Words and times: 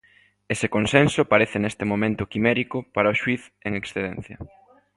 Ese 0.53 0.67
consenso 0.75 1.21
parece 1.31 1.57
neste 1.59 1.83
momento 1.91 2.29
quimérico 2.31 2.77
para 2.93 3.13
o 3.13 3.17
xuíz 3.21 3.43
en 3.67 3.71
excedencia. 3.81 4.37